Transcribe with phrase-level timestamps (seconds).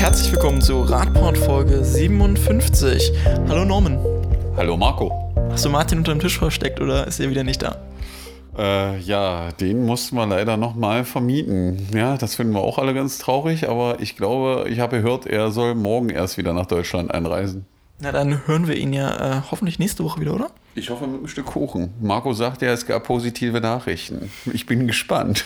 [0.00, 3.12] herzlich willkommen zu Radport Folge 57.
[3.48, 3.98] Hallo Norman.
[4.56, 5.12] Hallo Marco.
[5.50, 7.76] Hast du Martin unter dem Tisch versteckt oder ist er wieder nicht da?
[8.56, 11.86] Äh, ja, den mussten wir leider nochmal vermieten.
[11.94, 15.50] Ja, das finden wir auch alle ganz traurig, aber ich glaube, ich habe gehört, er
[15.50, 17.66] soll morgen erst wieder nach Deutschland einreisen.
[18.00, 20.50] Na, dann hören wir ihn ja äh, hoffentlich nächste Woche wieder, oder?
[20.76, 21.92] Ich hoffe mit einem Stück Kuchen.
[22.00, 24.30] Marco sagt ja, es gab positive Nachrichten.
[24.50, 25.44] Ich bin gespannt.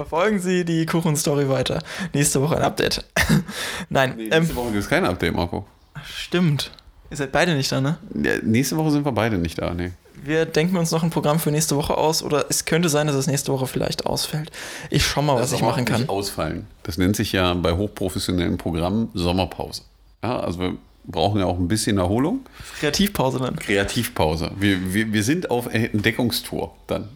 [0.00, 1.82] Verfolgen Sie die Kuchen-Story weiter.
[2.14, 3.04] Nächste Woche ein Update.
[3.90, 4.14] Nein.
[4.16, 5.66] Nee, nächste ähm, Woche gibt es kein Update, Marco.
[6.02, 6.70] Stimmt.
[7.10, 7.98] Ihr seid beide nicht da, ne?
[8.14, 9.92] Ja, nächste Woche sind wir beide nicht da, ne.
[10.14, 13.16] Wir denken uns noch ein Programm für nächste Woche aus oder es könnte sein, dass
[13.16, 14.50] es nächste Woche vielleicht ausfällt.
[14.88, 16.00] Ich schau mal, das was ich machen kann.
[16.00, 16.66] Nicht ausfallen.
[16.82, 19.82] Das nennt sich ja bei hochprofessionellen Programmen Sommerpause.
[20.24, 22.40] Ja, also wir brauchen ja auch ein bisschen Erholung.
[22.78, 23.56] Kreativpause dann.
[23.56, 24.50] Kreativpause.
[24.56, 27.10] Wir, wir, wir sind auf Entdeckungstour dann.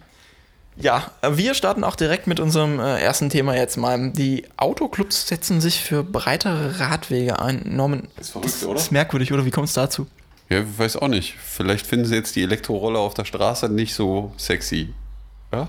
[0.76, 4.10] Ja, wir starten auch direkt mit unserem äh, ersten Thema jetzt mal.
[4.10, 7.62] Die Autoclubs setzen sich für breitere Radwege ein.
[7.64, 8.78] Norman, ist verrückt, das, oder?
[8.78, 9.44] ist merkwürdig, oder?
[9.44, 10.06] Wie kommt es dazu?
[10.48, 11.36] Ja, ich weiß auch nicht.
[11.38, 14.92] Vielleicht finden sie jetzt die Elektroroller auf der Straße nicht so sexy.
[15.52, 15.68] Ja?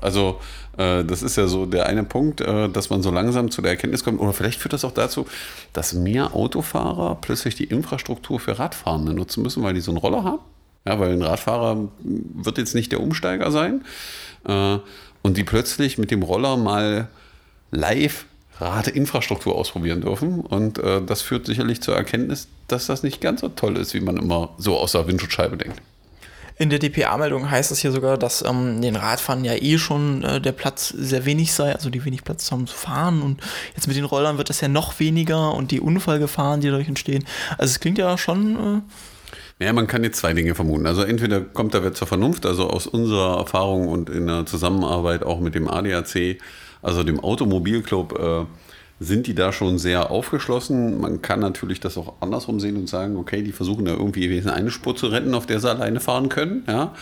[0.00, 0.40] Also,
[0.76, 3.72] äh, das ist ja so der eine Punkt, äh, dass man so langsam zu der
[3.72, 4.20] Erkenntnis kommt.
[4.20, 5.26] Oder vielleicht führt das auch dazu,
[5.72, 10.22] dass mehr Autofahrer plötzlich die Infrastruktur für Radfahrende nutzen müssen, weil die so einen Roller
[10.22, 10.40] haben.
[10.86, 13.84] Ja, weil ein Radfahrer wird jetzt nicht der Umsteiger sein.
[14.46, 14.78] Äh,
[15.22, 17.08] und die plötzlich mit dem Roller mal
[17.70, 18.26] live
[18.60, 20.40] Radinfrastruktur ausprobieren dürfen.
[20.40, 24.00] Und äh, das führt sicherlich zur Erkenntnis, dass das nicht ganz so toll ist, wie
[24.00, 25.80] man immer so aus der Windschutzscheibe denkt.
[26.56, 30.40] In der DPA-Meldung heißt es hier sogar, dass ähm, den Radfahren ja eh schon äh,
[30.40, 33.22] der Platz sehr wenig sei, also die wenig Platz haben zu fahren.
[33.22, 33.40] Und
[33.74, 37.24] jetzt mit den Rollern wird das ja noch weniger und die Unfallgefahren, die dadurch entstehen.
[37.58, 38.56] Also es klingt ja schon.
[38.56, 38.80] Äh
[39.60, 40.86] ja, man kann jetzt zwei Dinge vermuten.
[40.86, 45.22] Also entweder kommt da wer zur Vernunft, also aus unserer Erfahrung und in der Zusammenarbeit
[45.22, 46.38] auch mit dem ADAC,
[46.82, 48.44] also dem Automobilclub, äh,
[49.00, 51.00] sind die da schon sehr aufgeschlossen.
[51.00, 54.70] Man kann natürlich das auch andersrum sehen und sagen, okay, die versuchen da irgendwie eine
[54.70, 56.64] Spur zu retten, auf der sie alleine fahren können.
[56.66, 56.94] Ja?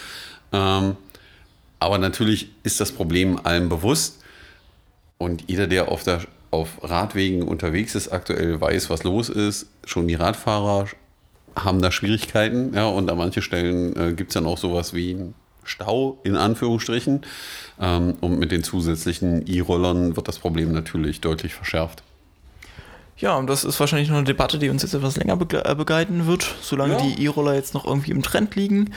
[0.53, 0.97] Ähm,
[1.79, 4.23] aber natürlich ist das Problem allen bewusst.
[5.19, 9.67] Und jeder, der auf, der, auf Radwegen unterwegs ist, aktuell weiß, was los ist.
[9.85, 10.87] Schon die Radfahrer
[11.57, 12.73] haben da Schwierigkeiten.
[12.75, 12.87] Ja?
[12.87, 15.33] Und an manchen Stellen äh, gibt es dann auch sowas wie
[15.65, 17.23] Stau in Anführungsstrichen.
[17.81, 22.03] Ähm, und mit den zusätzlichen E-Rollern wird das Problem natürlich deutlich verschärft.
[23.17, 26.27] Ja, und das ist wahrscheinlich noch eine Debatte, die uns jetzt etwas länger äh, begleiten
[26.27, 27.03] wird, solange ja.
[27.03, 28.93] die E-Roller jetzt noch irgendwie im Trend liegen.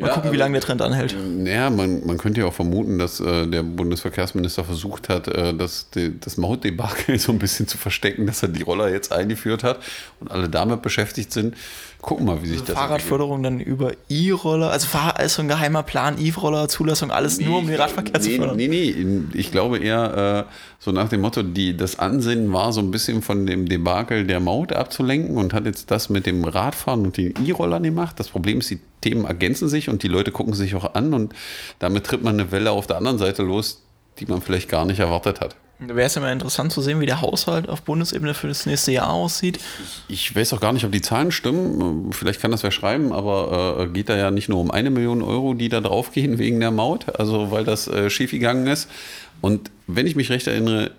[0.00, 1.16] Mal ja, gucken, wie lange der Trend anhält.
[1.20, 5.90] Naja, man, man könnte ja auch vermuten, dass äh, der Bundesverkehrsminister versucht hat, äh, das,
[5.90, 9.80] die, das Mautdebakel so ein bisschen zu verstecken, dass er die Roller jetzt eingeführt hat
[10.20, 11.56] und alle damit beschäftigt sind.
[12.00, 14.86] Gucken mal, wie sich also das Fahrradförderung dann über E-Roller, also
[15.20, 18.30] ist so ein geheimer Plan, E-Roller, Zulassung, alles nee, nur um den Radverkehr nee, zu
[18.36, 18.56] fördern.
[18.56, 22.80] Nee, nee, ich glaube eher äh, so nach dem Motto, die, das Ansinnen war so
[22.80, 27.04] ein bisschen von dem Debakel der Maut abzulenken und hat jetzt das mit dem Radfahren
[27.04, 28.20] und den E-Rollern gemacht.
[28.20, 31.34] Das Problem ist, die Themen ergänzen sich und die Leute gucken sich auch an und
[31.80, 33.82] damit tritt man eine Welle auf der anderen Seite los,
[34.20, 35.56] die man vielleicht gar nicht erwartet hat.
[35.80, 38.90] Wäre es ja mal interessant zu sehen, wie der Haushalt auf Bundesebene für das nächste
[38.90, 39.60] Jahr aussieht.
[40.08, 42.12] Ich weiß auch gar nicht, ob die Zahlen stimmen.
[42.12, 45.22] Vielleicht kann das wer schreiben, aber äh, geht da ja nicht nur um eine Million
[45.22, 48.88] Euro, die da draufgehen wegen der Maut, also weil das äh, schiefgegangen ist.
[49.40, 50.90] Und wenn ich mich recht erinnere,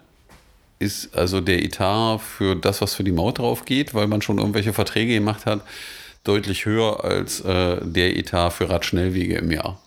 [0.79, 4.37] ist also der Etat für das, was für die Maut drauf geht, weil man schon
[4.37, 5.61] irgendwelche Verträge gemacht hat,
[6.23, 9.77] deutlich höher als äh, der Etat für Radschnellwege im Jahr.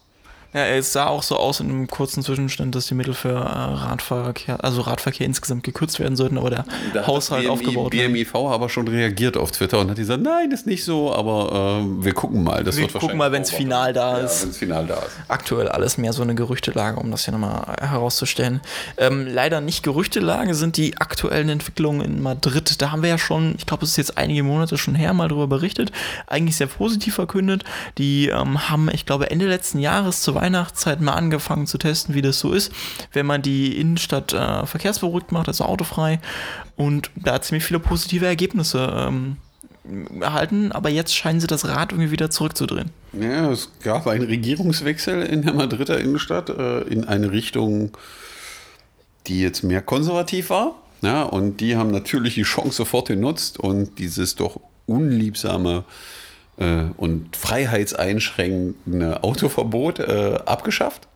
[0.54, 3.38] Ja, es sah auch so aus in einem kurzen Zwischenstand, dass die Mittel für äh,
[3.38, 8.52] Radverkehr, also Radverkehr insgesamt gekürzt werden sollten, aber der da Haushalt BMI, aufgebaut BMIV wird.
[8.52, 12.04] aber schon reagiert auf Twitter und hat gesagt, nein, das ist nicht so, aber äh,
[12.04, 12.64] wir gucken mal.
[12.64, 14.40] Das wir gucken mal, wenn es final da ist.
[14.40, 15.12] Ja, wenn es final da ist.
[15.28, 18.60] Aktuell alles mehr so eine Gerüchtelage, um das hier nochmal herauszustellen.
[18.98, 22.82] Ähm, leider nicht Gerüchtelage sind die aktuellen Entwicklungen in Madrid.
[22.82, 25.28] Da haben wir ja schon, ich glaube, es ist jetzt einige Monate schon her, mal
[25.28, 25.92] darüber berichtet.
[26.26, 27.64] Eigentlich sehr positiv verkündet.
[27.96, 32.22] Die ähm, haben, ich glaube, Ende letzten Jahres zur Weihnachtszeit mal angefangen zu testen, wie
[32.22, 32.72] das so ist,
[33.12, 36.20] wenn man die Innenstadt äh, verkehrsberuhigt macht, also autofrei.
[36.76, 39.36] Und da hat ziemlich viele positive Ergebnisse ähm,
[40.20, 42.90] erhalten, aber jetzt scheinen sie das Rad irgendwie wieder zurückzudrehen.
[43.12, 47.96] Ja, es gab einen Regierungswechsel in der Madrider Innenstadt äh, in eine Richtung,
[49.26, 50.74] die jetzt mehr konservativ war.
[51.02, 55.84] Ja, und die haben natürlich die Chance sofort genutzt und dieses doch unliebsame
[56.58, 61.08] äh, und freiheitseinschränkende Autoverbot äh, abgeschafft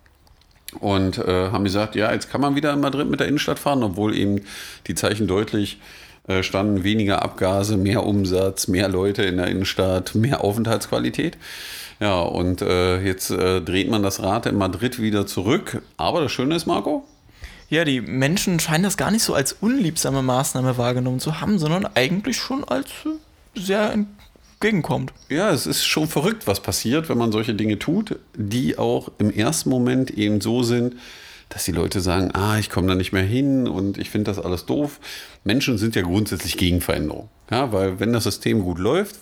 [0.81, 3.83] und äh, haben gesagt, ja, jetzt kann man wieder in Madrid mit der Innenstadt fahren,
[3.83, 4.43] obwohl eben
[4.87, 5.79] die Zeichen deutlich
[6.29, 11.39] äh, standen, weniger Abgase, mehr Umsatz, mehr Leute in der Innenstadt, mehr Aufenthaltsqualität.
[12.01, 15.83] Ja, und äh, jetzt äh, dreht man das Rad in Madrid wieder zurück.
[15.97, 17.05] Aber das Schöne ist, Marco,
[17.71, 21.87] Ja, die Menschen scheinen das gar nicht so als unliebsame Maßnahme wahrgenommen zu haben, sondern
[21.95, 23.97] eigentlich schon als äh, sehr
[24.57, 25.13] entgegenkommt.
[25.29, 29.31] Ja, es ist schon verrückt, was passiert, wenn man solche Dinge tut, die auch im
[29.31, 30.97] ersten Moment eben so sind,
[31.49, 34.45] dass die Leute sagen, ah, ich komme da nicht mehr hin und ich finde das
[34.45, 34.99] alles doof.
[35.45, 37.29] Menschen sind ja grundsätzlich gegen Veränderung.
[37.51, 39.17] Ja, weil wenn das System gut läuft,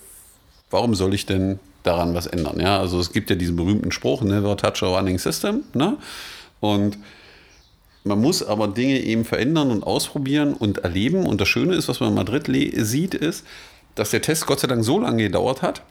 [0.71, 2.61] warum soll ich denn daran was ändern?
[2.61, 5.65] Ja, also es gibt ja diesen berühmten Spruch, never touch a running system.
[5.75, 5.99] Ne?
[6.61, 6.97] Und
[8.05, 11.27] man muss aber Dinge eben verändern und ausprobieren und erleben.
[11.27, 12.47] Und das Schöne ist, was man in Madrid
[12.77, 13.45] sieht, ist,
[13.95, 15.83] dass der Test Gott sei Dank so lange gedauert hat,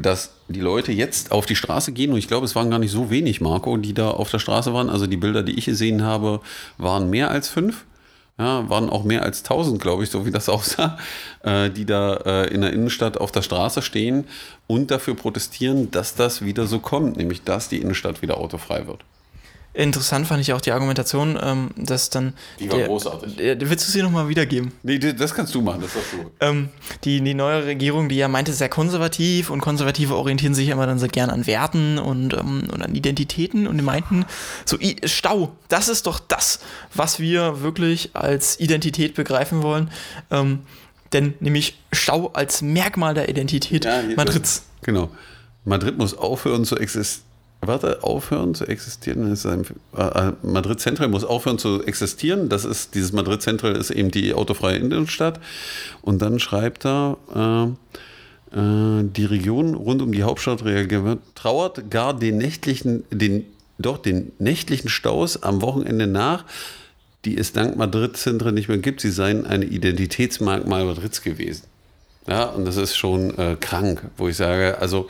[0.00, 2.92] dass die Leute jetzt auf die Straße gehen und ich glaube, es waren gar nicht
[2.92, 4.88] so wenig, Marco, die da auf der Straße waren.
[4.88, 6.40] Also die Bilder, die ich gesehen habe,
[6.78, 7.84] waren mehr als fünf.
[8.38, 10.98] Ja, waren auch mehr als 1000, glaube ich, so wie das aussah,
[11.42, 14.24] äh, die da äh, in der Innenstadt auf der Straße stehen
[14.66, 19.04] und dafür protestieren, dass das wieder so kommt, nämlich dass die Innenstadt wieder autofrei wird.
[19.74, 22.34] Interessant fand ich auch die Argumentation, ähm, dass dann.
[22.60, 23.36] Die war der, großartig.
[23.36, 24.72] Der, willst du sie nochmal wiedergeben?
[24.82, 26.30] Nee, das kannst du machen, das hast du.
[26.40, 26.68] Ähm,
[27.04, 30.98] die, die neue Regierung, die ja meinte, sehr konservativ und Konservative orientieren sich immer dann
[30.98, 34.26] sehr gern an Werten und, ähm, und an Identitäten und die meinten,
[34.66, 36.60] so Stau, das ist doch das,
[36.92, 39.90] was wir wirklich als Identität begreifen wollen.
[40.30, 40.60] Ähm,
[41.14, 44.64] denn nämlich Stau als Merkmal der Identität ja, Madrids.
[44.82, 45.10] Genau.
[45.64, 47.31] Madrid muss aufhören zu existieren
[47.66, 49.32] warte, aufhören zu existieren.
[49.96, 52.48] Äh, äh, Madrid Central muss aufhören zu existieren.
[52.48, 55.40] Das ist, dieses Madrid Central ist eben die autofreie Innenstadt.
[56.02, 62.18] Und dann schreibt er, äh, äh, die Region rund um die Hauptstadt reagiert, trauert gar
[62.18, 63.46] den nächtlichen, den,
[63.78, 66.44] doch den nächtlichen Staus am Wochenende nach,
[67.24, 69.00] die es dank Madrid Central nicht mehr gibt.
[69.00, 71.62] Sie seien ein Identitätsmerkmal Madrids gewesen.
[72.26, 75.08] Ja, und das ist schon äh, krank, wo ich sage, also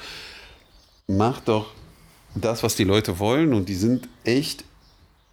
[1.07, 1.67] macht doch
[2.35, 4.65] das, was die Leute wollen und die sind echt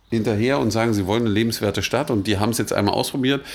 [0.10, 3.46] hinterher und sagen, sie wollen eine lebenswerte Stadt und die haben es jetzt einmal ausprobiert.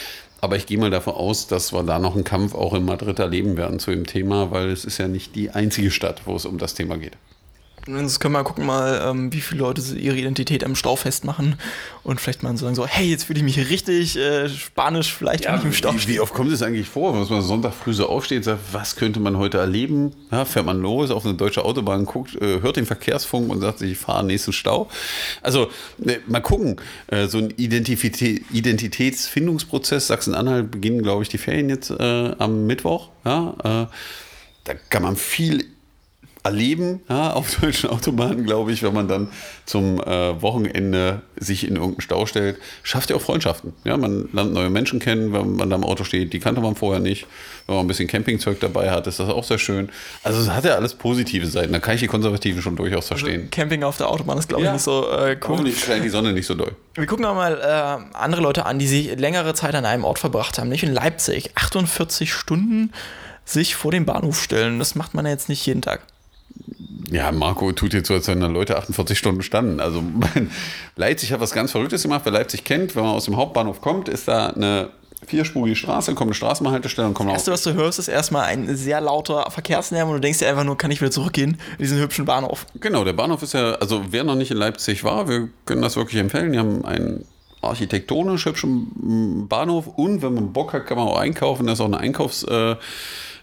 [0.40, 3.18] Aber ich gehe mal davon aus, dass wir da noch einen Kampf auch in Madrid
[3.18, 6.44] erleben werden zu dem Thema, weil es ist ja nicht die einzige Stadt, wo es
[6.44, 7.16] um das Thema geht.
[7.86, 11.56] Jetzt können wir gucken mal, ähm, wie viele Leute ihre Identität am Stau festmachen
[12.02, 15.56] und vielleicht mal sagen so, hey, jetzt fühle ich mich richtig äh, spanisch, vielleicht ja,
[15.56, 18.38] im Stau wie, wie, oft kommt es eigentlich vor, dass man Sonntag früh so aufsteht
[18.38, 20.12] und sagt, was könnte man heute erleben?
[20.30, 23.80] Ja, fährt man los auf eine deutsche Autobahn, guckt, äh, hört den Verkehrsfunk und sagt
[23.80, 24.88] sich, ich fahre nächsten Stau.
[25.42, 26.76] Also ne, mal gucken,
[27.08, 33.10] äh, so ein Identität, Identitätsfindungsprozess, Sachsen-Anhalt beginnen, glaube ich, die Ferien jetzt äh, am Mittwoch.
[33.26, 33.86] Ja, äh,
[34.64, 35.73] da kann man viel
[36.44, 39.28] erleben ja, auf deutschen Autobahnen, glaube ich, wenn man dann
[39.64, 42.58] zum äh, Wochenende sich in irgendeinen Stau stellt.
[42.82, 43.72] Schafft ja auch Freundschaften.
[43.84, 46.34] Ja, man lernt neue Menschen kennen, wenn man da im Auto steht.
[46.34, 47.26] Die kannte man vorher nicht.
[47.66, 49.88] Wenn man ein bisschen Campingzeug dabei hat, ist das auch sehr schön.
[50.22, 51.72] Also es hat ja alles positive Seiten.
[51.72, 53.40] Da kann ich die Konservativen schon durchaus verstehen.
[53.40, 55.48] Also Camping auf der Autobahn ist, glaube ich, nicht so äh, cool.
[55.48, 56.72] Hoffentlich scheint die Sonne nicht so doll.
[56.94, 60.18] Wir gucken auch mal äh, andere Leute an, die sich längere Zeit an einem Ort
[60.18, 60.68] verbracht haben.
[60.68, 61.52] Nicht in Leipzig.
[61.54, 62.92] 48 Stunden
[63.46, 64.78] sich vor den Bahnhof stellen.
[64.78, 66.02] Das macht man ja jetzt nicht jeden Tag.
[67.14, 69.78] Ja, Marco tut jetzt so, als wenn Leute 48 Stunden standen.
[69.78, 70.02] Also
[70.96, 72.22] Leipzig hat was ganz Verrücktes gemacht.
[72.24, 74.90] Wer Leipzig kennt, wenn man aus dem Hauptbahnhof kommt, ist da eine
[75.24, 78.74] vierspurige Straße, kommt eine Straßenbahnhaltestelle und kommt Das Erste, was du hörst, ist erstmal ein
[78.74, 81.98] sehr lauter Verkehrslärm und du denkst dir einfach nur, kann ich wieder zurückgehen in diesen
[82.00, 82.66] hübschen Bahnhof.
[82.80, 85.94] Genau, der Bahnhof ist ja, also wer noch nicht in Leipzig war, wir können das
[85.94, 86.52] wirklich empfehlen.
[86.52, 87.24] Die haben einen
[87.62, 91.68] architektonisch hübschen Bahnhof und wenn man Bock hat, kann man auch einkaufen.
[91.68, 92.42] Da ist auch eine Einkaufs...
[92.42, 92.74] Äh,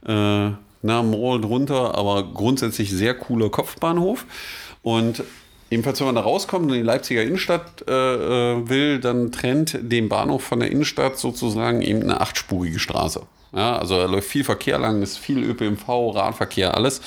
[0.07, 4.25] äh, na, Mall drunter, aber grundsätzlich sehr cooler Kopfbahnhof.
[4.81, 5.23] Und
[5.69, 9.77] ebenfalls, wenn man da rauskommt und in die Leipziger Innenstadt äh, äh, will, dann trennt
[9.81, 13.21] den Bahnhof von der Innenstadt sozusagen eben eine achtspurige Straße.
[13.53, 17.01] Ja, also da läuft viel Verkehr lang, ist viel ÖPNV, Radverkehr, alles.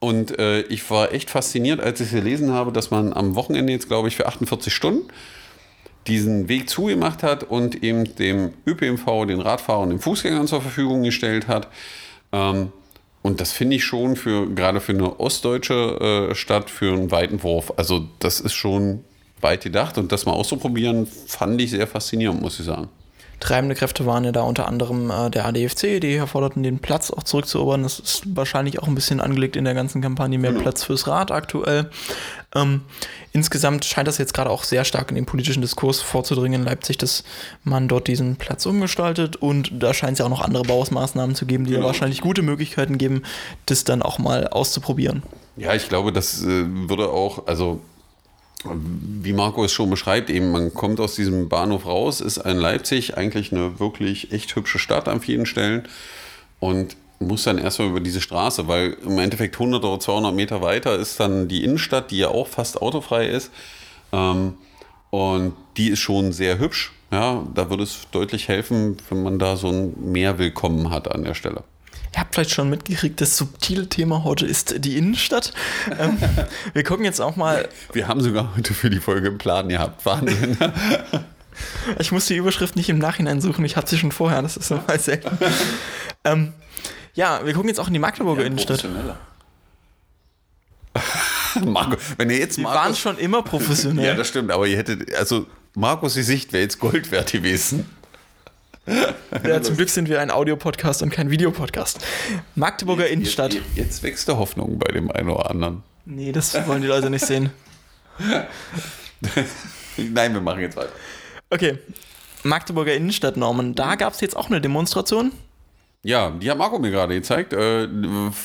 [0.00, 3.88] Und äh, ich war echt fasziniert, als ich gelesen habe, dass man am Wochenende jetzt,
[3.88, 5.08] glaube ich, für 48 Stunden
[6.06, 11.02] diesen Weg zugemacht hat und eben dem ÖPNV, den Radfahrern und den Fußgängern zur Verfügung
[11.02, 11.68] gestellt hat.
[12.32, 12.72] Ähm,
[13.28, 17.42] und das finde ich schon für gerade für eine ostdeutsche äh, Stadt für einen weiten
[17.42, 17.74] Wurf.
[17.76, 19.04] Also das ist schon
[19.42, 22.88] weit gedacht und das mal auszuprobieren, fand ich sehr faszinierend, muss ich sagen.
[23.40, 27.22] Treibende Kräfte waren ja da unter anderem äh, der ADFC, die forderten den Platz auch
[27.22, 27.84] zurückzuerobern.
[27.84, 30.62] Das ist wahrscheinlich auch ein bisschen angelegt in der ganzen Kampagne, mehr genau.
[30.62, 31.90] Platz fürs Rad aktuell.
[32.54, 32.82] Ähm,
[33.32, 36.98] insgesamt scheint das jetzt gerade auch sehr stark in den politischen Diskurs vorzudringen in Leipzig,
[36.98, 37.22] dass
[37.62, 41.46] man dort diesen Platz umgestaltet und da scheint es ja auch noch andere Baumaßnahmen zu
[41.46, 41.86] geben, die genau.
[41.86, 43.22] wahrscheinlich gute Möglichkeiten geben,
[43.66, 45.22] das dann auch mal auszuprobieren.
[45.56, 47.80] Ja, ich glaube, das äh, würde auch, also
[48.64, 53.16] wie Marco es schon beschreibt, eben man kommt aus diesem Bahnhof raus, ist ein Leipzig
[53.16, 55.86] eigentlich eine wirklich echt hübsche Stadt an vielen Stellen
[56.60, 60.96] und muss dann erstmal über diese Straße, weil im Endeffekt 100 oder 200 Meter weiter
[60.96, 63.50] ist dann die Innenstadt, die ja auch fast autofrei ist.
[64.12, 64.54] Ähm,
[65.10, 66.92] Und die ist schon sehr hübsch.
[67.10, 71.24] Ja, da würde es deutlich helfen, wenn man da so ein mehr Willkommen hat an
[71.24, 71.64] der Stelle.
[72.18, 75.52] Ihr habt vielleicht schon mitgekriegt, das subtile Thema heute ist die Innenstadt.
[76.00, 76.18] ähm,
[76.72, 77.68] wir gucken jetzt auch mal.
[77.92, 80.04] Wir haben sogar heute für die Folge einen Plan gehabt.
[80.04, 80.58] Wahnsinn.
[82.00, 84.68] ich muss die Überschrift nicht im Nachhinein suchen, ich hatte sie schon vorher, das ist
[84.68, 85.38] normal selten.
[86.24, 86.54] ähm,
[87.14, 88.84] ja, wir gucken jetzt auch in die Magdeburger ja, Innenstadt.
[91.64, 94.06] Marco, wenn ihr jetzt Markus, waren schon immer professionell.
[94.06, 95.46] ja, das stimmt, aber ihr hättet, also
[95.76, 97.88] Markus' Sicht wäre jetzt Gold wert gewesen.
[99.46, 102.04] Ja, zum Glück sind wir ein Audiopodcast und kein Videopodcast.
[102.54, 103.54] Magdeburger jetzt, Innenstadt.
[103.54, 105.82] Jetzt, jetzt wächst der Hoffnung bei dem einen oder anderen.
[106.04, 107.50] Nee, das wollen die Leute nicht sehen.
[109.96, 110.92] Nein, wir machen jetzt weiter.
[111.50, 111.78] Okay.
[112.44, 113.74] Magdeburger Innenstadt, Norman.
[113.74, 115.32] Da gab es jetzt auch eine Demonstration.
[116.02, 117.52] Ja, die hat Marco mir gerade gezeigt.
[117.52, 117.88] Äh,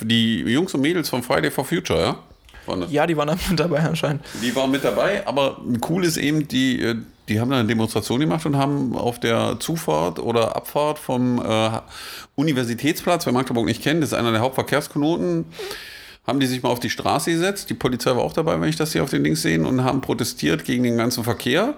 [0.02, 2.20] die Jungs und Mädels von Friday for Future, ja?
[2.90, 4.24] Ja, die waren mit dabei anscheinend.
[4.42, 6.96] Die waren mit dabei, aber cool ist eben, die, äh,
[7.30, 11.70] die haben eine Demonstration gemacht und haben auf der Zufahrt oder Abfahrt vom äh,
[12.36, 15.46] Universitätsplatz, wer Magdeburg nicht kennt, das ist einer der Hauptverkehrsknoten,
[16.26, 17.70] haben die sich mal auf die Straße gesetzt.
[17.70, 20.02] Die Polizei war auch dabei, wenn ich das hier auf den Links sehe, und haben
[20.02, 21.76] protestiert gegen den ganzen Verkehr.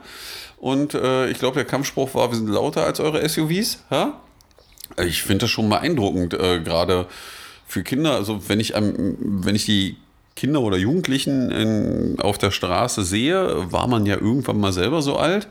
[0.58, 3.80] Und äh, ich glaube, der Kampfspruch war, wir sind lauter als eure SUVs.
[3.89, 4.20] Ja?
[5.04, 7.08] Ich finde das schon beeindruckend, äh, gerade
[7.68, 8.12] für Kinder.
[8.12, 9.98] Also wenn ich, ähm, wenn ich die
[10.36, 15.15] Kinder oder Jugendlichen in, auf der Straße sehe, war man ja irgendwann mal selber so
[15.15, 15.48] alt.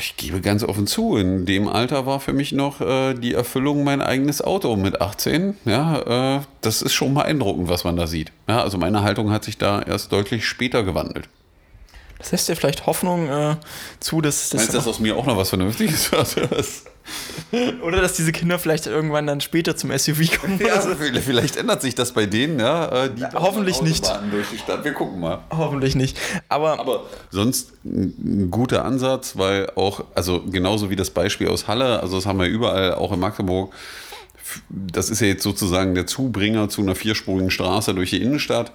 [0.00, 3.84] Ich gebe ganz offen zu, in dem Alter war für mich noch äh, die Erfüllung
[3.84, 5.56] mein eigenes Auto mit 18.
[5.64, 8.32] Ja, äh, das ist schon beeindruckend, was man da sieht.
[8.48, 11.28] Ja, also meine Haltung hat sich da erst deutlich später gewandelt.
[12.18, 13.56] Das lässt dir vielleicht Hoffnung äh,
[14.00, 14.58] zu, dass das.
[14.58, 16.36] Meinst du, dass aus mir auch noch was Vernünftiges wird?
[17.82, 20.60] Oder dass diese Kinder vielleicht irgendwann dann später zum SUV kommen.
[20.66, 22.86] Ja, also vielleicht ändert sich das bei denen, ja.
[23.04, 24.04] Äh, ja hoffentlich nicht.
[24.30, 24.84] Durch die Stadt.
[24.84, 25.44] Wir gucken mal.
[25.50, 26.18] Hoffentlich nicht.
[26.48, 32.00] Aber, Aber sonst ein guter Ansatz, weil auch, also genauso wie das Beispiel aus Halle,
[32.00, 33.72] also das haben wir überall, auch in Magdeburg.
[34.68, 38.72] Das ist ja jetzt sozusagen der Zubringer zu einer vierspurigen Straße durch die Innenstadt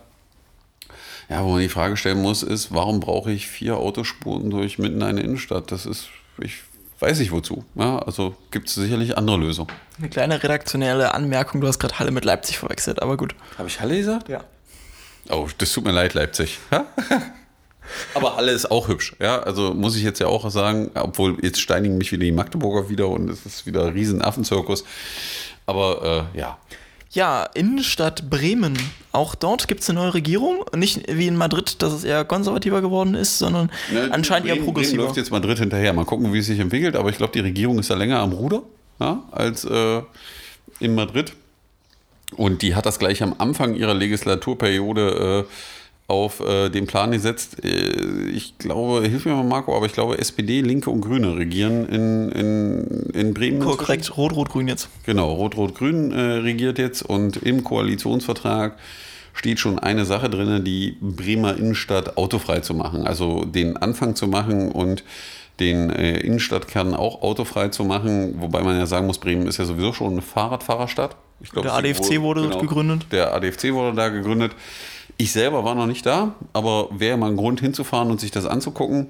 [1.32, 4.98] ja, wo man die Frage stellen muss, ist, warum brauche ich vier Autospuren durch mitten
[4.98, 5.72] in eine Innenstadt?
[5.72, 6.56] Das ist, ich
[7.02, 7.66] weiß nicht wozu.
[7.76, 9.72] Ja, also gibt es sicherlich andere Lösungen.
[9.98, 13.36] Eine kleine redaktionelle Anmerkung, du hast gerade Halle mit Leipzig verwechselt, aber gut.
[13.58, 14.30] Habe ich Halle gesagt?
[14.30, 14.44] Ja.
[15.30, 16.60] Oh, das tut mir leid, Leipzig.
[18.14, 19.40] aber Halle ist auch hübsch, ja.
[19.40, 23.08] Also muss ich jetzt ja auch sagen, obwohl jetzt steinigen mich wieder die Magdeburger wieder
[23.10, 24.84] und es ist wieder ein riesen Affenzirkus.
[25.66, 26.58] Aber äh, ja.
[27.14, 28.78] Ja, Innenstadt Bremen.
[29.12, 30.64] Auch dort gibt es eine neue Regierung.
[30.74, 34.64] Nicht wie in Madrid, dass es eher konservativer geworden ist, sondern Na, anscheinend Bremen, eher
[34.64, 34.96] progressiver.
[34.96, 35.92] Bremen läuft jetzt Madrid hinterher.
[35.92, 36.96] Mal gucken, wie es sich entwickelt.
[36.96, 38.64] Aber ich glaube, die Regierung ist da länger am Ruder
[39.02, 40.02] ja, als äh,
[40.80, 41.34] in Madrid.
[42.38, 45.52] Und die hat das gleich am Anfang ihrer Legislaturperiode äh,
[46.12, 47.64] auf äh, den Plan gesetzt.
[47.64, 51.88] Äh, ich glaube, hilf mir mal Marco, aber ich glaube, SPD, Linke und Grüne regieren
[51.88, 53.62] in, in, in Bremen.
[53.62, 54.90] Korrekt, Rot-Rot-Grün jetzt.
[55.06, 58.78] Genau, Rot-Rot-Grün äh, regiert jetzt und im Koalitionsvertrag
[59.34, 63.08] steht schon eine Sache drin, die Bremer Innenstadt autofrei zu machen.
[63.08, 65.06] Also den Anfang zu machen und
[65.62, 69.66] den äh, Innenstadtkern auch autofrei zu machen, wobei man ja sagen muss, Bremen ist ja
[69.66, 71.16] sowieso schon eine Fahrradfahrerstadt.
[71.52, 73.06] Glaub, der ADFC wurde genau, gegründet.
[73.12, 74.52] Der ADFC wurde da gegründet.
[75.18, 78.46] Ich selber war noch nicht da, aber wäre mal ein Grund hinzufahren und sich das
[78.46, 79.08] anzugucken.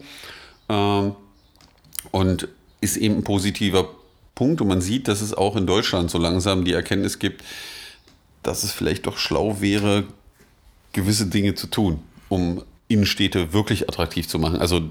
[0.70, 1.16] Ähm,
[2.12, 2.48] und
[2.82, 3.90] ist eben ein positiver
[4.36, 4.62] Punkt.
[4.62, 7.44] Und man sieht, dass es auch in Deutschland so langsam die Erkenntnis gibt,
[8.44, 10.06] dass es vielleicht doch schlau wäre,
[10.94, 14.60] gewisse Dinge zu tun, um Innenstädte wirklich attraktiv zu machen.
[14.60, 14.82] Also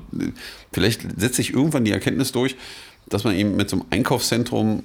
[0.73, 2.57] vielleicht setzt sich irgendwann die Erkenntnis durch,
[3.09, 4.85] dass man eben mit so einem Einkaufszentrum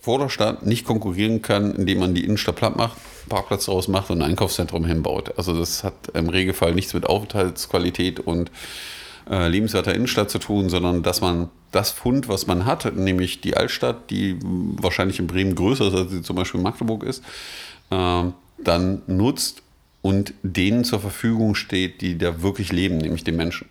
[0.00, 4.10] vor der Stadt nicht konkurrieren kann, indem man die Innenstadt platt macht, Parkplatz draus macht
[4.10, 5.36] und ein Einkaufszentrum hinbaut.
[5.36, 8.50] Also das hat im Regelfall nichts mit Aufenthaltsqualität und
[9.28, 13.56] äh, lebenswerter Innenstadt zu tun, sondern dass man das Fund, was man hat, nämlich die
[13.56, 17.22] Altstadt, die wahrscheinlich in Bremen größer ist, als sie zum Beispiel in Magdeburg ist,
[17.90, 18.24] äh,
[18.58, 19.62] dann nutzt
[20.02, 23.68] und denen zur Verfügung steht, die da wirklich leben, nämlich den Menschen.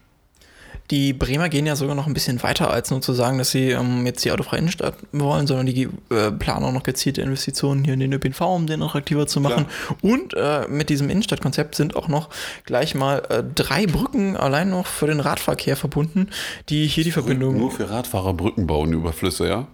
[0.91, 3.69] Die Bremer gehen ja sogar noch ein bisschen weiter, als nur zu sagen, dass sie
[3.69, 7.93] ähm, jetzt die autofreie Innenstadt wollen, sondern die äh, planen auch noch gezielte Investitionen hier
[7.93, 9.67] in den ÖPNV, um den attraktiver zu machen.
[9.67, 9.98] Klar.
[10.01, 12.29] Und äh, mit diesem Innenstadtkonzept sind auch noch
[12.65, 16.29] gleich mal äh, drei Brücken allein noch für den Radverkehr verbunden,
[16.69, 17.58] die hier die Verbindung.
[17.58, 19.67] Nur für Radfahrer Brücken bauen über Flüsse, ja?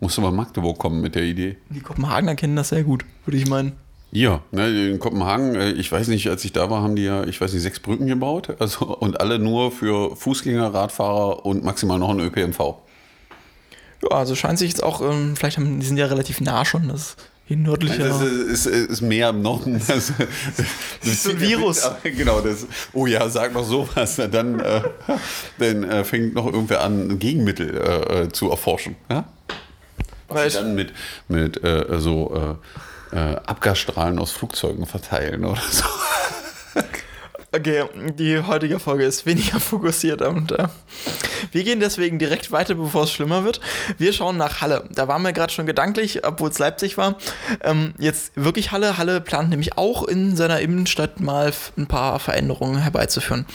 [0.00, 1.58] Du mal Magdeburg kommen mit der Idee.
[1.68, 3.72] Die Kopenhagener kennen das sehr gut, würde ich meinen.
[4.12, 7.24] Ja, ne, in Kopenhagen, äh, ich weiß nicht, als ich da war, haben die ja,
[7.24, 8.56] ich weiß nicht, sechs Brücken gebaut.
[8.58, 12.58] Also, und alle nur für Fußgänger, Radfahrer und maximal noch ein ÖPNV.
[14.02, 16.88] Ja, also scheint sich jetzt auch, ähm, vielleicht haben, die sind ja relativ nah schon,
[16.88, 17.16] das
[17.50, 18.08] in nördlicher.
[18.08, 19.80] Das ist, ist, ist mehr im Norden.
[19.86, 20.12] Das,
[21.00, 21.90] das ist ein Virus.
[22.02, 22.66] Genau, das.
[22.92, 24.16] Oh ja, sag noch sowas.
[24.30, 24.82] Dann, äh,
[25.58, 28.94] dann äh, fängt noch irgendwer an, ein Gegenmittel äh, zu erforschen.
[29.10, 29.24] Ja?
[30.28, 30.92] Was dann mit,
[31.26, 32.56] mit äh, so
[33.12, 35.84] äh, Abgasstrahlen aus Flugzeugen verteilen oder so.
[37.52, 37.82] Okay,
[38.16, 40.68] die heutige Folge ist weniger fokussiert und äh,
[41.50, 43.60] wir gehen deswegen direkt weiter, bevor es schlimmer wird.
[43.98, 44.84] Wir schauen nach Halle.
[44.90, 47.16] Da waren wir gerade schon gedanklich, obwohl es Leipzig war.
[47.64, 48.98] Ähm, jetzt wirklich Halle.
[48.98, 53.46] Halle plant nämlich auch in seiner Innenstadt mal ein paar Veränderungen herbeizuführen.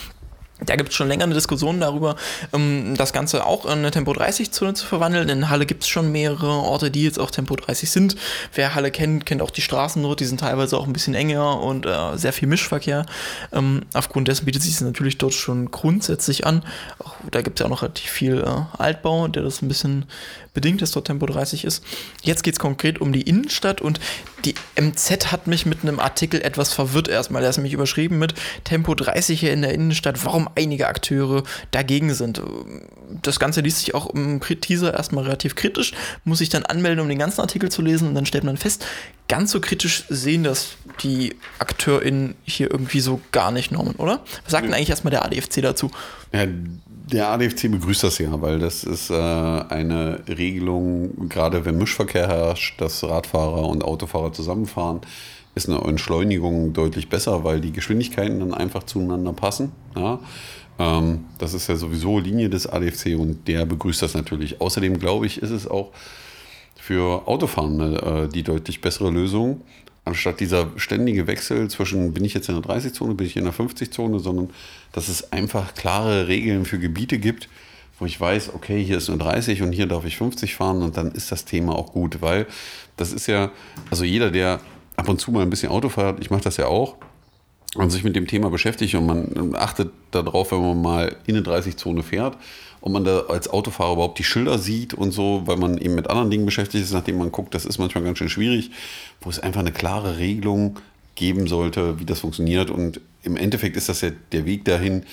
[0.64, 2.16] Da gibt es schon länger eine Diskussion darüber,
[2.54, 5.28] ähm, das Ganze auch in eine Tempo-30-Zone zu verwandeln.
[5.28, 8.16] In Halle gibt es schon mehrere Orte, die jetzt auch Tempo 30 sind.
[8.54, 10.22] Wer Halle kennt, kennt auch die Straßen dort.
[10.22, 13.06] Die sind teilweise auch ein bisschen enger und äh, sehr viel Mischverkehr.
[13.52, 16.64] Ähm, aufgrund dessen bietet sich es natürlich dort schon grundsätzlich an.
[17.00, 20.06] Auch, da gibt es ja auch noch relativ viel äh, Altbau, der das ein bisschen
[20.56, 21.84] bedingt, dass dort Tempo 30 ist.
[22.24, 24.00] Jetzt geht es konkret um die Innenstadt und
[24.44, 27.42] die MZ hat mich mit einem Artikel etwas verwirrt erstmal.
[27.42, 28.34] Der ist nämlich überschrieben mit
[28.64, 32.42] Tempo 30 hier in der Innenstadt, warum einige Akteure dagegen sind.
[33.22, 35.94] Das Ganze liest sich auch im Teaser erstmal relativ kritisch,
[36.24, 38.86] muss sich dann anmelden, um den ganzen Artikel zu lesen und dann stellt man fest,
[39.28, 44.22] ganz so kritisch sehen das die AkteurInnen hier irgendwie so gar nicht, Norman, oder?
[44.44, 45.92] Was sagt denn eigentlich erstmal der ADFC dazu?
[46.32, 46.46] Ja,
[47.12, 52.82] der ADFC begrüßt das ja, weil das ist äh, eine Regelung, gerade wenn Mischverkehr herrscht,
[52.82, 55.02] dass Radfahrer und Autofahrer zusammenfahren,
[55.56, 59.72] ist eine Entschleunigung deutlich besser, weil die Geschwindigkeiten dann einfach zueinander passen.
[59.96, 60.20] Ja?
[60.80, 64.62] Ähm, das ist ja sowieso Linie des ADFC und der begrüßt das natürlich.
[64.62, 65.92] Außerdem glaube ich, ist es auch
[66.76, 69.62] für Autofahrende äh, die deutlich bessere Lösung,
[70.06, 73.54] anstatt dieser ständige Wechsel zwischen bin ich jetzt in der 30-Zone, bin ich in der
[73.54, 74.52] 50-Zone, sondern
[74.92, 77.50] dass es einfach klare Regeln für Gebiete gibt,
[78.00, 80.96] wo ich weiß, okay, hier ist nur 30 und hier darf ich 50 fahren und
[80.98, 82.46] dann ist das Thema auch gut, weil
[82.98, 83.52] das ist ja,
[83.90, 84.60] also jeder, der
[84.96, 86.98] ab und zu mal ein bisschen Auto fährt, ich mache das ja auch,
[87.76, 91.46] und sich mit dem Thema beschäftigt und man achtet darauf, wenn man mal in eine
[91.46, 92.38] 30-Zone fährt,
[92.82, 96.10] ob man da als Autofahrer überhaupt die Schilder sieht und so, weil man eben mit
[96.10, 98.72] anderen Dingen beschäftigt ist, nachdem man guckt, das ist manchmal ganz schön schwierig,
[99.22, 100.80] wo es einfach eine klare Regelung
[101.16, 102.70] geben sollte, wie das funktioniert.
[102.70, 105.04] Und im Endeffekt ist das ja der Weg dahin,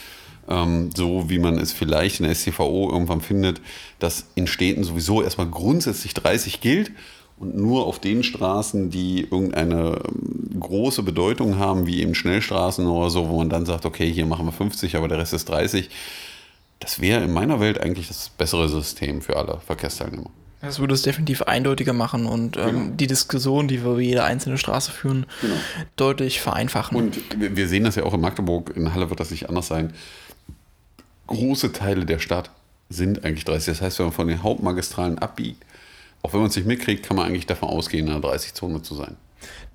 [0.49, 3.61] ähm, so wie man es vielleicht in der SCVO irgendwann findet,
[3.99, 6.93] dass in Städten sowieso erstmal grundsätzlich 30 gilt
[7.39, 13.11] und nur auf den Straßen, die irgendeine ähm, große Bedeutung haben, wie eben Schnellstraßen oder
[13.11, 15.91] so, wo man dann sagt, okay, hier machen wir 50, aber der Rest ist 30,
[16.81, 20.31] das wäre in meiner Welt eigentlich das bessere System für alle Verkehrsteilnehmer.
[20.61, 22.95] Das würde es definitiv eindeutiger machen und ähm, genau.
[22.95, 25.57] die Diskussion, die wir über jede einzelne Straße führen, genau.
[25.97, 26.97] deutlich vereinfachen.
[26.97, 29.93] Und wir sehen das ja auch in Magdeburg, in Halle wird das nicht anders sein.
[31.27, 32.51] Große Teile der Stadt
[32.89, 33.75] sind eigentlich 30.
[33.75, 35.65] Das heißt, wenn man von den Hauptmagistralen abbiegt,
[36.23, 38.95] auch wenn man es nicht mitkriegt, kann man eigentlich davon ausgehen, in einer 30-Zone zu
[38.95, 39.17] sein.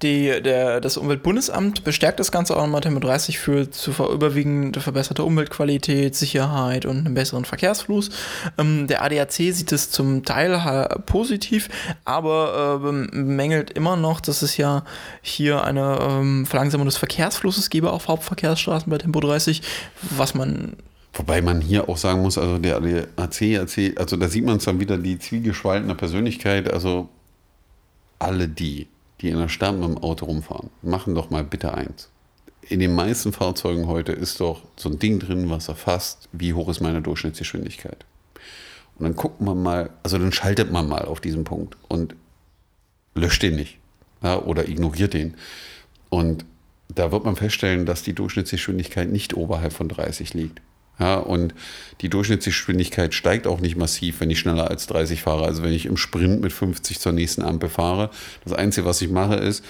[0.03, 5.23] Die, der, das Umweltbundesamt bestärkt das Ganze auch nochmal Tempo 30 für zu überwiegend verbesserte
[5.23, 8.11] Umweltqualität, Sicherheit und einen besseren Verkehrsfluss.
[8.59, 10.57] Ähm, der ADAC sieht es zum Teil
[11.07, 11.69] positiv,
[12.05, 14.83] aber äh, bemängelt immer noch, dass es ja
[15.21, 19.63] hier eine ähm, Verlangsamung des Verkehrsflusses gäbe auf Hauptverkehrsstraßen bei Tempo 30,
[20.15, 20.77] was man
[21.17, 23.57] Wobei man hier auch sagen muss, also der ADAC,
[23.97, 27.09] also da sieht man es dann wieder die zwiegespaltene Persönlichkeit, also
[28.19, 28.87] alle die,
[29.19, 32.09] die in der Stadt mit dem Auto rumfahren, machen doch mal bitte eins.
[32.61, 36.69] In den meisten Fahrzeugen heute ist doch so ein Ding drin, was erfasst, wie hoch
[36.69, 38.05] ist meine Durchschnittsgeschwindigkeit.
[38.99, 42.15] Und dann guckt man mal, also dann schaltet man mal auf diesen Punkt und
[43.15, 43.79] löscht den nicht
[44.21, 45.33] ja, oder ignoriert den.
[46.09, 46.45] Und
[46.89, 50.61] da wird man feststellen, dass die Durchschnittsgeschwindigkeit nicht oberhalb von 30 liegt.
[50.99, 51.53] Ja, und
[52.01, 55.45] die Durchschnittsgeschwindigkeit steigt auch nicht massiv, wenn ich schneller als 30 fahre.
[55.45, 58.09] Also wenn ich im Sprint mit 50 zur nächsten Ampel fahre.
[58.43, 59.63] Das Einzige, was ich mache, ist,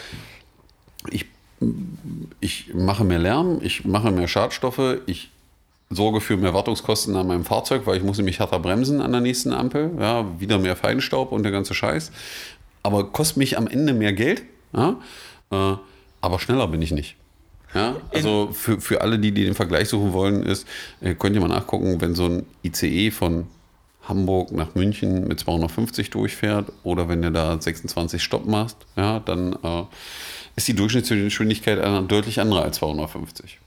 [1.10, 1.26] ich,
[2.40, 5.30] ich mache mehr Lärm, ich mache mehr Schadstoffe, ich
[5.90, 9.22] sorge für mehr Wartungskosten an meinem Fahrzeug, weil ich muss nämlich härter bremsen an der
[9.22, 9.92] nächsten Ampel.
[10.00, 12.12] Ja, wieder mehr Feinstaub und der ganze Scheiß.
[12.84, 14.44] Aber kostet mich am Ende mehr Geld.
[14.74, 14.98] Ja,
[15.52, 15.76] äh,
[16.22, 17.16] aber schneller bin ich nicht.
[17.74, 20.68] Ja, also für, für alle, die, die den Vergleich suchen wollen, ist,
[21.02, 23.48] äh, könnt ihr mal nachgucken, wenn so ein ICE von
[24.08, 29.54] Hamburg nach München mit 250 durchfährt oder wenn du da 26 Stopp machst, ja, dann
[29.64, 29.84] äh,
[30.56, 33.60] ist die Durchschnittsgeschwindigkeit deutlich andere als 250.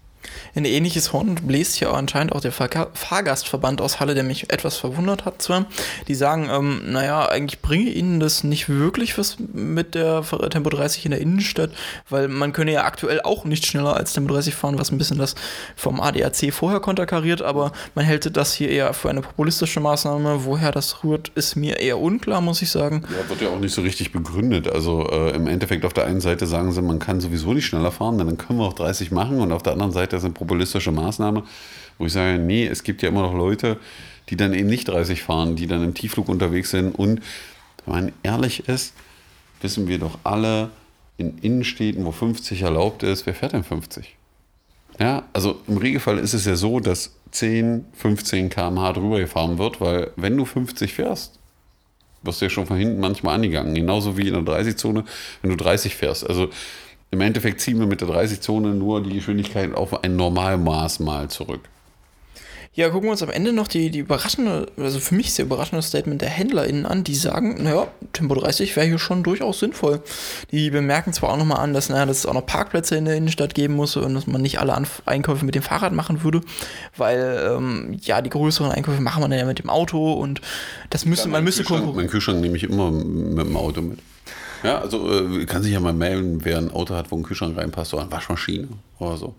[0.54, 4.76] Ein ähnliches Horn bläst ja anscheinend auch der Fahr Fahrgastverband aus Halle, der mich etwas
[4.76, 5.66] verwundert hat zwar.
[6.08, 11.04] Die sagen, ähm, naja, eigentlich bringe ihnen das nicht wirklich was mit der Tempo 30
[11.06, 11.70] in der Innenstadt,
[12.08, 15.18] weil man könne ja aktuell auch nicht schneller als Tempo 30 fahren, was ein bisschen
[15.18, 15.34] das
[15.76, 20.44] vom ADAC vorher konterkariert, aber man hält das hier eher für eine populistische Maßnahme.
[20.44, 23.02] Woher das rührt, ist mir eher unklar, muss ich sagen.
[23.08, 24.68] Ja, wird ja auch nicht so richtig begründet.
[24.68, 27.92] Also äh, im Endeffekt auf der einen Seite sagen sie, man kann sowieso nicht schneller
[27.92, 31.42] fahren, dann können wir auch 30 machen und auf der anderen Seite sind populistische Maßnahme,
[31.98, 33.78] wo ich sage, nee, es gibt ja immer noch Leute,
[34.28, 36.94] die dann eben nicht 30 fahren, die dann im Tiefflug unterwegs sind.
[36.94, 37.20] Und
[37.84, 38.94] wenn man ehrlich ist,
[39.60, 40.70] wissen wir doch alle,
[41.20, 44.16] in Innenstädten, wo 50 erlaubt ist, wer fährt denn 50?
[44.98, 49.80] Ja, also im Regelfall ist es ja so, dass 10, 15 km/h drüber gefahren wird,
[49.80, 51.38] weil wenn du 50 fährst,
[52.22, 53.74] wirst du ja schon von hinten manchmal angegangen.
[53.74, 55.04] Genauso wie in der 30-Zone,
[55.42, 56.28] wenn du 30 fährst.
[56.28, 56.50] Also
[57.10, 61.60] im Endeffekt ziehen wir mit der 30-Zone nur die Geschwindigkeit auf ein Normalmaß mal zurück.
[62.72, 65.82] Ja, gucken wir uns am Ende noch die, die überraschende, also für mich sehr überraschende
[65.82, 70.00] Statement der HändlerInnen an, die sagen, naja, Tempo 30 wäre hier schon durchaus sinnvoll.
[70.52, 73.16] Die bemerken zwar auch nochmal an, dass, naja, dass es auch noch Parkplätze in der
[73.16, 76.42] Innenstadt geben muss und dass man nicht alle Anf Einkäufe mit dem Fahrrad machen würde,
[76.96, 80.40] weil, ähm, ja, die größeren Einkäufe machen man ja mit dem Auto und
[80.90, 81.92] das müsste, ja, man müsste gucken.
[81.96, 83.98] Mein Kühlschrank nehme ich immer mit dem Auto mit.
[84.62, 87.56] Ja, also äh, kann sich ja mal melden, wer ein Auto hat, wo ein Kühlschrank
[87.56, 88.68] reinpasst oder eine Waschmaschine
[88.98, 89.34] oder so.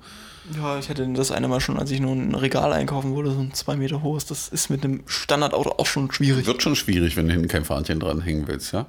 [0.55, 3.39] Ja, ich hatte das eine Mal schon, als ich nur ein Regal einkaufen wollte, so
[3.39, 4.25] ein zwei Meter hohes.
[4.25, 6.45] Das ist mit einem Standardauto auch schon schwierig.
[6.47, 8.88] Wird schon schwierig, wenn du hinten kein Fahnchen dranhängen willst, ja?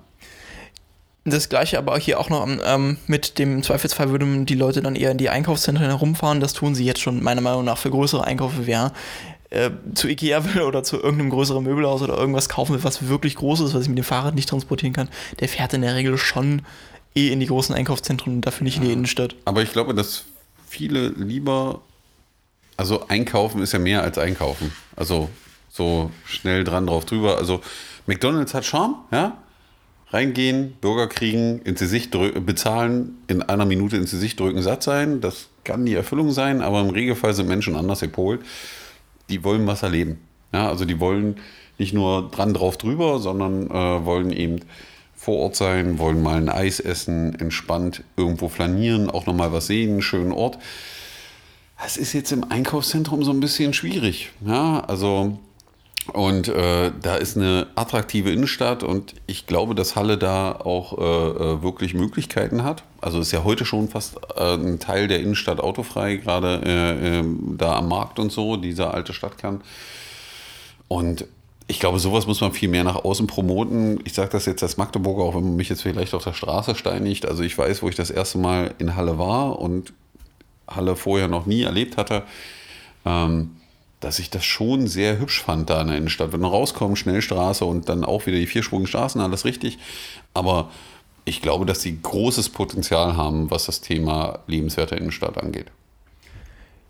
[1.24, 5.12] Das gleiche aber hier auch noch ähm, mit dem Zweifelsfall würden die Leute dann eher
[5.12, 6.40] in die Einkaufszentren herumfahren.
[6.40, 8.66] Das tun sie jetzt schon meiner Meinung nach für größere Einkäufe.
[8.66, 8.92] Wer
[9.52, 13.36] äh, zu Ikea will oder zu irgendeinem größeren Möbelhaus oder irgendwas kaufen will, was wirklich
[13.36, 15.08] groß ist, was ich mit dem Fahrrad nicht transportieren kann,
[15.40, 16.62] der fährt in der Regel schon
[17.14, 19.36] eh in die großen Einkaufszentren und dafür nicht in die Innenstadt.
[19.44, 20.24] Aber ich glaube, dass
[20.66, 21.82] viele lieber,
[22.78, 24.72] also einkaufen ist ja mehr als einkaufen.
[24.96, 25.28] Also
[25.68, 27.36] so schnell dran drauf drüber.
[27.36, 27.60] Also
[28.06, 29.36] McDonalds hat Charme, ja?
[30.08, 32.10] Reingehen, Burger kriegen, ins Gesicht
[32.44, 35.22] bezahlen, in einer Minute ins Gesicht drücken, satt sein.
[35.22, 38.40] Das kann die Erfüllung sein, aber im Regelfall sind Menschen anders gepolt.
[39.28, 40.20] Die wollen was erleben.
[40.52, 41.36] Ja, also die wollen
[41.78, 44.60] nicht nur dran drauf drüber, sondern äh, wollen eben
[45.14, 49.92] vor Ort sein, wollen mal ein Eis essen, entspannt irgendwo flanieren, auch nochmal was sehen,
[49.92, 50.58] einen schönen Ort.
[51.80, 54.30] Das ist jetzt im Einkaufszentrum so ein bisschen schwierig.
[54.44, 55.38] Ja, also
[56.12, 61.02] und äh, da ist eine attraktive Innenstadt und ich glaube, dass Halle da auch äh,
[61.02, 62.82] äh wirklich Möglichkeiten hat.
[63.00, 67.54] Also ist ja heute schon fast äh, ein Teil der Innenstadt autofrei, gerade äh, ähm,
[67.56, 69.60] da am Markt und so, dieser alte Stadtkern.
[70.88, 71.26] Und
[71.68, 74.00] ich glaube, sowas muss man viel mehr nach außen promoten.
[74.04, 76.74] Ich sage das jetzt als Magdeburger, auch wenn man mich jetzt vielleicht auf der Straße
[76.74, 77.26] steinigt.
[77.26, 79.92] Also ich weiß, wo ich das erste Mal in Halle war und
[80.68, 82.24] Halle vorher noch nie erlebt hatte,
[83.06, 83.56] ähm,
[84.02, 86.32] dass ich das schon sehr hübsch fand da in der Innenstadt.
[86.32, 89.78] Wenn du rauskommst, Schnellstraße und dann auch wieder die vierspurigen Straßen, alles richtig.
[90.34, 90.70] Aber
[91.24, 95.66] ich glaube, dass sie großes Potenzial haben, was das Thema lebenswerte Innenstadt angeht.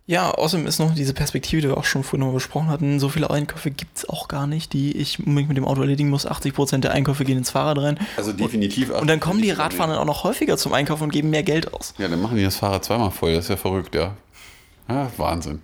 [0.07, 2.99] Ja, außerdem ist noch diese Perspektive, die wir auch schon vorhin mal besprochen hatten.
[2.99, 6.11] So viele Einkäufe gibt es auch gar nicht, die ich unbedingt mit dem Auto erledigen
[6.11, 6.27] muss.
[6.27, 8.01] 80% der Einkäufe gehen ins Fahrrad rein.
[8.17, 8.91] Also definitiv.
[8.91, 11.73] Und, und dann kommen die Radfahrer auch noch häufiger zum Einkaufen und geben mehr Geld
[11.73, 11.95] aus.
[11.99, 13.35] Ja, dann machen die das Fahrrad zweimal voll.
[13.35, 14.17] Das ist ja verrückt, ja.
[14.89, 15.61] Ja, Wahnsinn.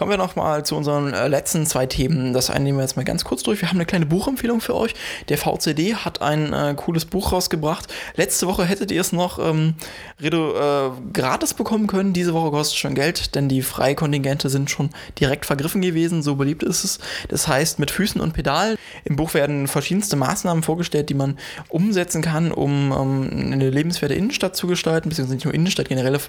[0.00, 2.32] Kommen wir nochmal zu unseren äh, letzten zwei Themen.
[2.32, 3.60] Das eine nehmen wir jetzt mal ganz kurz durch.
[3.60, 4.94] Wir haben eine kleine Buchempfehlung für euch.
[5.28, 7.92] Der VCD hat ein äh, cooles Buch rausgebracht.
[8.16, 9.74] Letzte Woche hättet ihr es noch ähm,
[10.18, 12.14] Redo, äh, gratis bekommen können.
[12.14, 16.22] Diese Woche kostet es schon Geld, denn die Freikontingente sind schon direkt vergriffen gewesen.
[16.22, 16.98] So beliebt ist es.
[17.28, 18.78] Das heißt, mit Füßen und Pedalen.
[19.04, 21.36] Im Buch werden verschiedenste Maßnahmen vorgestellt, die man
[21.68, 26.20] umsetzen kann, um ähm, eine lebenswerte Innenstadt zu gestalten, beziehungsweise nicht nur Innenstadt, generelle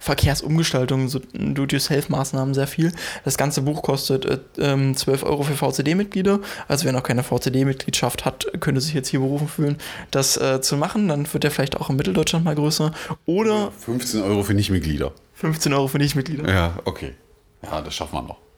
[0.00, 2.92] Verkehrsumgestaltung, so Do-it-yourself-Maßnahmen sehr viel.
[3.24, 6.40] Das ganze Buch kostet äh, 12 ähm, Euro für VCD-Mitglieder.
[6.68, 9.78] Also wer noch keine VCD-Mitgliedschaft hat, könnte sich jetzt hier berufen fühlen,
[10.10, 11.08] das äh, zu machen.
[11.08, 12.92] Dann wird der vielleicht auch in Mitteldeutschland mal größer.
[13.26, 15.12] Oder 15 Euro für Nichtmitglieder.
[15.34, 16.48] 15 Euro für Nichtmitglieder.
[16.48, 17.14] Ja, okay.
[17.62, 18.49] Ja, das schaffen wir noch.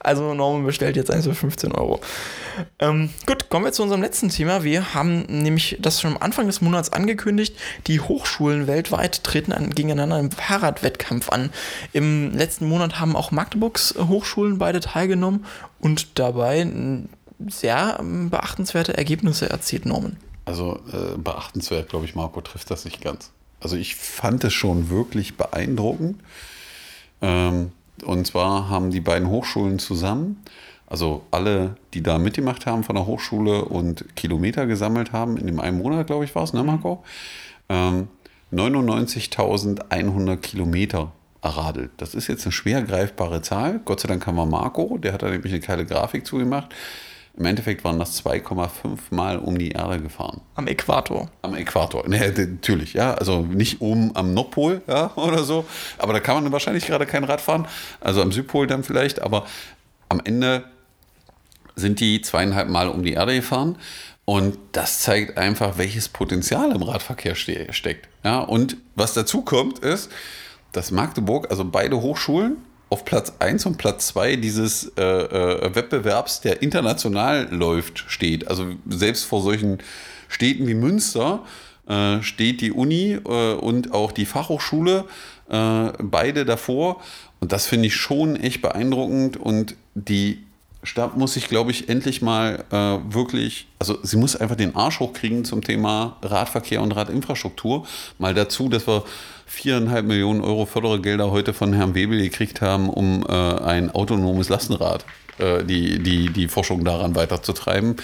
[0.00, 2.00] Also Norman bestellt jetzt eins für 15 Euro.
[2.78, 4.64] Ähm, gut, kommen wir zu unserem letzten Thema.
[4.64, 7.56] Wir haben nämlich das schon am Anfang des Monats angekündigt.
[7.86, 11.50] Die Hochschulen weltweit treten an, gegeneinander im Fahrradwettkampf an.
[11.92, 15.44] Im letzten Monat haben auch Magdeburgs Hochschulen beide teilgenommen
[15.80, 16.66] und dabei
[17.46, 20.16] sehr ähm, beachtenswerte Ergebnisse erzielt, Norman.
[20.44, 23.30] Also äh, beachtenswert, glaube ich, Marco trifft das nicht ganz.
[23.60, 26.20] Also ich fand es schon wirklich beeindruckend.
[27.20, 30.42] Ähm, und zwar haben die beiden Hochschulen zusammen,
[30.86, 35.60] also alle, die da mitgemacht haben von der Hochschule und Kilometer gesammelt haben, in dem
[35.60, 37.04] einen Monat, glaube ich, war es, ne, Marco?
[37.68, 38.08] Ähm,
[38.52, 41.90] 99.100 Kilometer Aradel.
[41.98, 43.80] Das ist jetzt eine schwer greifbare Zahl.
[43.84, 46.74] Gott sei Dank haben wir Marco, der hat da nämlich eine geile Grafik zugemacht.
[47.36, 50.40] Im Endeffekt waren das 2,5 Mal um die Erde gefahren.
[50.56, 51.30] Am Äquator.
[51.42, 52.08] Am Äquator.
[52.08, 53.14] Ne, natürlich, ja.
[53.14, 55.64] Also nicht oben am Nordpol ja, oder so.
[55.98, 57.66] Aber da kann man wahrscheinlich gerade kein Rad fahren.
[58.00, 59.22] Also am Südpol dann vielleicht.
[59.22, 59.46] Aber
[60.08, 60.64] am Ende
[61.76, 63.76] sind die zweieinhalb Mal um die Erde gefahren.
[64.24, 68.08] Und das zeigt einfach, welches Potenzial im Radverkehr ste steckt.
[68.24, 70.10] Ja, und was dazu kommt, ist,
[70.72, 72.58] dass Magdeburg, also beide Hochschulen,
[72.90, 78.48] auf Platz 1 und Platz 2 dieses äh, äh, Wettbewerbs, der international läuft, steht.
[78.48, 79.78] Also selbst vor solchen
[80.28, 81.44] Städten wie Münster
[81.86, 85.04] äh, steht die Uni äh, und auch die Fachhochschule
[85.48, 87.00] äh, beide davor.
[87.40, 89.36] Und das finde ich schon echt beeindruckend.
[89.36, 90.44] Und die
[90.82, 95.00] Stadt muss sich, glaube ich, endlich mal äh, wirklich, also sie muss einfach den Arsch
[95.00, 97.86] hochkriegen zum Thema Radverkehr und Radinfrastruktur.
[98.18, 99.04] Mal dazu, dass wir
[99.48, 105.04] viereinhalb Millionen Euro Fördergelder heute von Herrn Webel gekriegt haben, um äh, ein autonomes Lastenrad,
[105.38, 107.96] äh, die, die, die Forschung daran weiterzutreiben.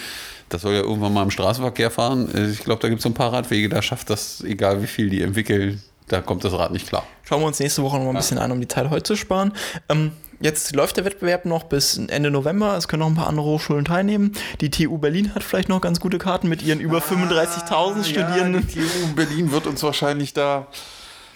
[0.49, 2.27] Das soll ja irgendwann mal im Straßenverkehr fahren.
[2.51, 5.09] Ich glaube, da gibt es so ein paar Radwege, da schafft das, egal wie viel
[5.09, 7.05] die entwickeln, da kommt das Rad nicht klar.
[7.23, 9.15] Schauen wir uns nächste Woche noch mal ein bisschen an, um die Zeit heute zu
[9.15, 9.53] sparen.
[9.89, 12.77] Ähm, jetzt läuft der Wettbewerb noch bis Ende November.
[12.77, 14.33] Es können noch ein paar andere Hochschulen teilnehmen.
[14.61, 18.67] Die TU Berlin hat vielleicht noch ganz gute Karten mit ihren über 35.000 Studierenden.
[18.67, 20.67] Ah, Ja, die TU Berlin wird uns wahrscheinlich da.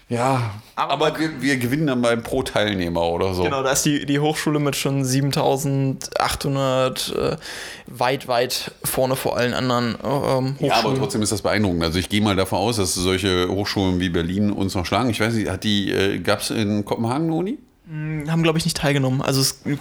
[0.10, 3.43] Ja, Aber- aber, wir, wir gewinnen dann beim pro Teilnehmer oder so.
[3.43, 7.38] Genau, da ist die, die Hochschule mit schon 7800 äh,
[7.88, 10.56] weit, weit vorne vor allen anderen äh, ähm, Hochschulen.
[10.60, 11.84] Ja, aber trotzdem ist das beeindruckend.
[11.84, 15.10] Also ich gehe mal davon aus, dass solche Hochschulen wie Berlin uns noch schlagen.
[15.10, 17.58] Ich weiß nicht, hat die, äh, gab es in Kopenhagen eine Uni?
[18.28, 19.24] haben, glaube ich, nicht teilgenommen.
[19.24, 19.72] Also es, die,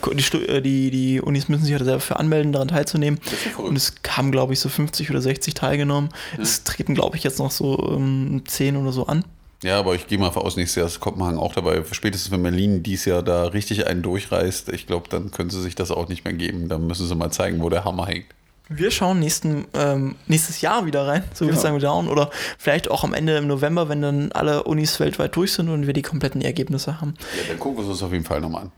[0.46, 3.20] äh, die, die Unis müssen sich halt dafür anmelden, daran teilzunehmen.
[3.58, 3.62] ja.
[3.62, 6.08] Und es haben, glaube ich, so 50 oder 60 teilgenommen.
[6.40, 9.24] Es treten, glaube ich, jetzt noch so ähm, 10 oder so an.
[9.64, 11.82] Ja, aber ich gehe mal davon aus, nächstes Jahr ist Kopenhagen auch dabei.
[11.90, 15.74] Spätestens wenn Berlin dies Jahr da richtig einen durchreißt, ich glaube, dann können sie sich
[15.74, 16.68] das auch nicht mehr geben.
[16.68, 18.26] Dann müssen sie mal zeigen, wo der Hammer hängt.
[18.68, 21.62] Wir schauen nächsten, ähm, nächstes Jahr wieder rein, so würde ich Genau.
[21.62, 22.08] sagen, wieder down.
[22.08, 25.86] Oder vielleicht auch am Ende im November, wenn dann alle Unis weltweit durch sind und
[25.86, 27.14] wir die kompletten Ergebnisse haben.
[27.36, 28.72] Ja, dann gucken wir uns das auf jeden Fall nochmal an.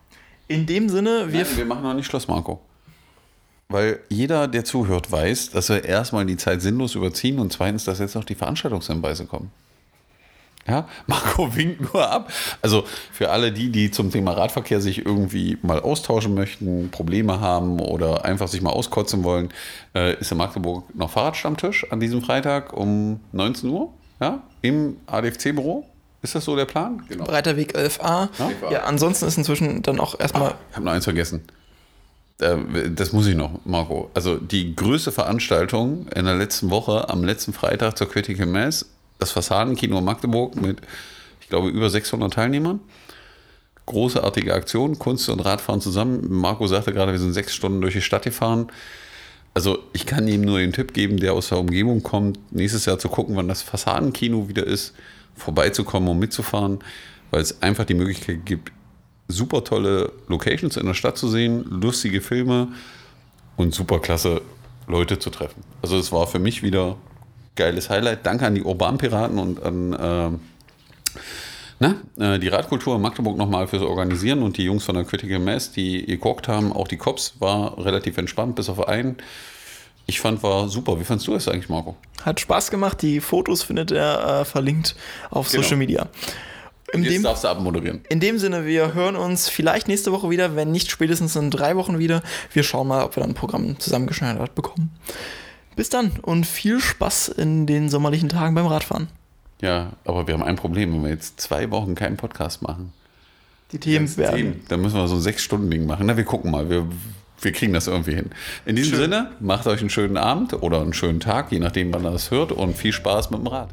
[0.49, 2.61] In dem Sinne, wir Wir, wir machen noch nicht Schluss, Marco.
[3.69, 7.99] Weil jeder, der zuhört, weiß, dass wir erstmal die Zeit sinnlos überziehen und zweitens, dass
[7.99, 9.51] jetzt noch die Veranstaltungshinweise kommen.
[10.71, 12.33] Ja, Marco winkt nur ab.
[12.63, 17.81] Also für alle die, die zum Thema Radverkehr sich irgendwie mal austauschen möchten, Probleme haben
[17.81, 19.49] oder einfach sich mal auskotzen wollen,
[19.97, 23.93] äh, ist in Magdeburg noch Fahrradstammtisch an diesem Freitag um 19 Uhr.
[24.21, 25.85] Ja, im ADFC-Büro.
[26.23, 27.03] Ist das so der Plan?
[27.09, 27.25] Genau.
[27.25, 28.29] Breiter Weg 11a.
[28.39, 28.71] Ja.
[28.71, 30.55] Ja, ansonsten ist inzwischen dann auch erstmal.
[30.71, 31.43] Ich habe noch eins vergessen.
[32.41, 34.11] Äh, Das muss ich noch, Marco.
[34.15, 38.87] Also die größte Veranstaltung in der letzten Woche, am letzten Freitag zur Critical Mass,
[39.21, 40.81] das Fassadenkino Magdeburg mit,
[41.41, 42.81] ich glaube, über 600 Teilnehmern.
[43.87, 46.27] Großartige Aktion, Kunst und Radfahren zusammen.
[46.31, 48.71] Marco sagte gerade, wir sind sechs Stunden durch die Stadt gefahren.
[49.53, 52.99] Also ich kann ihm nur den Tipp geben, der aus der Umgebung kommt, nächstes Jahr
[52.99, 54.95] zu gucken, wann das Fassadenkino wieder ist,
[55.37, 56.79] vorbeizukommen und mitzufahren,
[57.31, 58.71] weil es einfach die Möglichkeit gibt,
[59.27, 62.69] super tolle Locations in der Stadt zu sehen, lustige Filme
[63.57, 64.43] und super klasse
[64.87, 65.63] Leute zu treffen.
[65.83, 66.97] Also es war für mich wieder
[67.61, 68.25] geiles Highlight.
[68.25, 70.41] Danke an die Urbanpiraten und an ähm,
[71.79, 75.39] na, äh, die Radkultur in Magdeburg nochmal fürs Organisieren und die Jungs von der Critical
[75.39, 76.73] Mass, die geguckt haben.
[76.73, 79.17] Auch die Cops war relativ entspannt, bis auf einen.
[80.07, 80.99] Ich fand, war super.
[81.01, 81.97] Wie fandst du es eigentlich, Marco?
[82.23, 83.01] Hat Spaß gemacht.
[83.03, 84.95] Die Fotos findet er äh, verlinkt
[85.31, 85.63] auf Genau.
[85.63, 86.09] Social Media.
[86.93, 88.01] In Jetzt dem, darfst du abmoderieren.
[88.09, 91.77] in dem Sinne, wir hören uns vielleicht nächste Woche wieder, wenn nicht spätestens in drei
[91.77, 92.21] Wochen wieder.
[92.53, 94.91] Wir schauen mal, ob wir dann ein Programm zusammengeschneidert bekommen.
[95.77, 99.09] Bis dann und viel Spaß in den sommerlichen Tagen beim Radfahren.
[99.61, 102.93] Ja, aber wir haben ein Problem, wenn wir jetzt zwei Wochen keinen Podcast machen.
[103.73, 104.37] Die Themen werden.
[104.37, 104.61] Themen.
[104.69, 106.07] Dann müssen wir so ein Sechs-Stunden-Ding machen.
[106.07, 106.69] Na, wir gucken mal.
[106.69, 106.87] Wir,
[107.41, 108.31] wir kriegen das irgendwie hin.
[108.67, 109.01] In diesem Schön.
[109.03, 112.31] Sinne, macht euch einen schönen Abend oder einen schönen Tag, je nachdem, wann ihr das
[112.31, 113.71] hört und viel Spaß mit dem Rad.